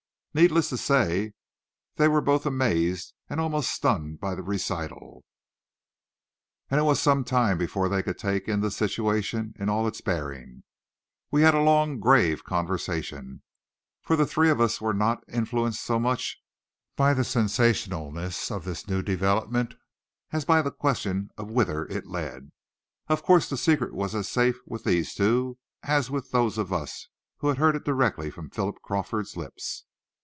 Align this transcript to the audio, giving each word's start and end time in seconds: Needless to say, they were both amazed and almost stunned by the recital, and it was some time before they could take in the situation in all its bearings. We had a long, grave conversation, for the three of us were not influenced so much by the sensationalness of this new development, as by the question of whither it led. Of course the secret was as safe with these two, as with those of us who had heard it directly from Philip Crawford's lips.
Needless 0.33 0.69
to 0.69 0.77
say, 0.77 1.33
they 1.95 2.07
were 2.07 2.21
both 2.21 2.45
amazed 2.45 3.13
and 3.29 3.41
almost 3.41 3.69
stunned 3.69 4.21
by 4.21 4.33
the 4.33 4.41
recital, 4.41 5.25
and 6.69 6.79
it 6.79 6.83
was 6.83 7.01
some 7.01 7.25
time 7.25 7.57
before 7.57 7.89
they 7.89 8.01
could 8.01 8.17
take 8.17 8.47
in 8.47 8.61
the 8.61 8.71
situation 8.71 9.53
in 9.59 9.67
all 9.67 9.85
its 9.87 9.99
bearings. 9.99 10.63
We 11.31 11.41
had 11.41 11.53
a 11.53 11.59
long, 11.59 11.99
grave 11.99 12.45
conversation, 12.45 13.41
for 14.03 14.15
the 14.15 14.25
three 14.25 14.49
of 14.49 14.61
us 14.61 14.79
were 14.79 14.93
not 14.93 15.21
influenced 15.27 15.83
so 15.83 15.99
much 15.99 16.37
by 16.95 17.13
the 17.13 17.23
sensationalness 17.25 18.49
of 18.51 18.63
this 18.63 18.87
new 18.87 19.01
development, 19.03 19.75
as 20.31 20.45
by 20.45 20.61
the 20.61 20.71
question 20.71 21.29
of 21.37 21.51
whither 21.51 21.87
it 21.87 22.07
led. 22.07 22.53
Of 23.09 23.21
course 23.21 23.49
the 23.49 23.57
secret 23.57 23.93
was 23.93 24.15
as 24.15 24.29
safe 24.29 24.59
with 24.65 24.85
these 24.85 25.13
two, 25.13 25.57
as 25.83 26.09
with 26.09 26.31
those 26.31 26.57
of 26.57 26.71
us 26.71 27.09
who 27.39 27.49
had 27.49 27.57
heard 27.57 27.75
it 27.75 27.83
directly 27.83 28.31
from 28.31 28.49
Philip 28.49 28.77
Crawford's 28.81 29.35
lips. 29.35 29.83